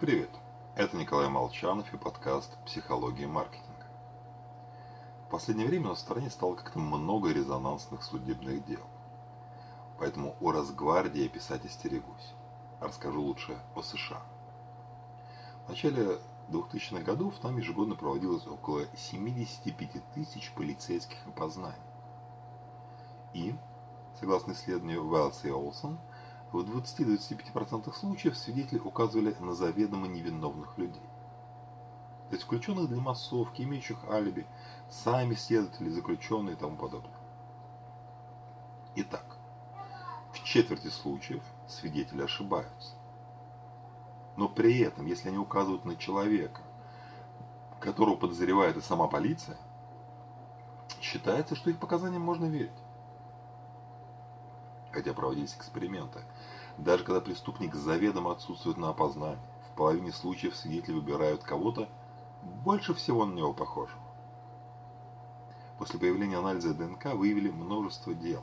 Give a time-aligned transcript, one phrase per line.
[0.00, 0.30] Привет,
[0.76, 3.84] это Николай Молчанов и подкаст «Психология маркетинга».
[5.26, 8.80] В последнее время у нас в стране стало как-то много резонансных судебных дел.
[9.98, 12.32] Поэтому о Росгвардии писать остерегусь.
[12.80, 14.22] Расскажу лучше о США.
[15.66, 21.76] В начале 2000-х годов там ежегодно проводилось около 75 тысяч полицейских опознаний.
[23.34, 23.54] И,
[24.18, 25.98] согласно исследованию Уэллс и Олсон,
[26.52, 31.02] в 20-25% случаев свидетели указывали на заведомо невиновных людей.
[32.30, 34.46] Включенных для массовки, имеющих алиби,
[34.88, 37.18] сами следователи, заключенные и тому подобное.
[38.96, 39.36] Итак,
[40.32, 42.94] в четверти случаев свидетели ошибаются.
[44.36, 46.60] Но при этом, если они указывают на человека,
[47.78, 49.56] которого подозревает и сама полиция,
[51.00, 52.70] считается, что их показаниям можно верить.
[54.92, 56.20] Хотя проводились эксперименты.
[56.76, 59.38] Даже когда преступник заведомо отсутствует на опознании,
[59.72, 61.88] в половине случаев свидетели выбирают кого-то
[62.42, 64.00] больше всего на него похожего.
[65.78, 68.42] После появления анализа ДНК выявили множество дел,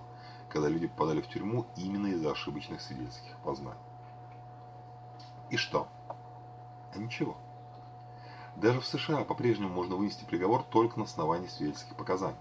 [0.49, 3.79] когда люди попадали в тюрьму именно из-за ошибочных свидетельских опознаний.
[5.49, 5.87] И что?
[6.93, 7.37] А ничего.
[8.55, 12.39] Даже в США по-прежнему можно вынести приговор только на основании свидетельских показаний.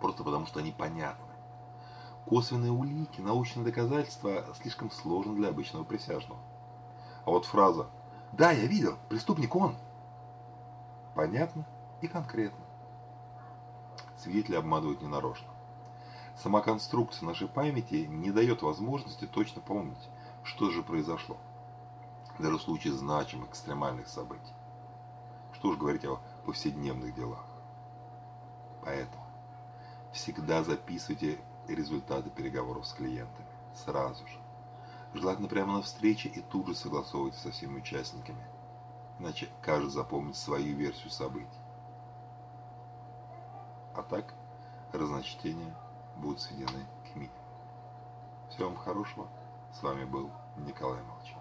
[0.00, 1.27] Просто потому, что они понятны.
[2.28, 6.40] Косвенные улики, научные доказательства слишком сложны для обычного присяжного.
[7.24, 7.88] А вот фраза
[8.32, 9.74] «Да, я видел, преступник он»
[11.14, 11.66] понятно
[12.00, 12.64] и конкретно.
[14.18, 15.48] Свидетели обманывают ненарочно.
[16.36, 20.08] Сама конструкция нашей памяти не дает возможности точно помнить,
[20.44, 21.36] что же произошло.
[22.38, 24.52] Даже в случае значимых экстремальных событий.
[25.54, 27.44] Что уж говорить о повседневных делах.
[28.84, 29.24] Поэтому
[30.12, 31.40] всегда записывайте
[31.74, 33.48] результаты переговоров с клиентами.
[33.74, 34.38] Сразу же.
[35.14, 38.44] Желательно прямо на встрече и тут же согласовывайте со всеми участниками.
[39.18, 41.48] Иначе каждый запомнит свою версию событий.
[43.94, 44.34] А так,
[44.92, 45.74] разночтения
[46.16, 47.34] будут сведены к минимуму.
[48.50, 49.28] Всего вам хорошего.
[49.72, 51.37] С вами был Николай Молчан.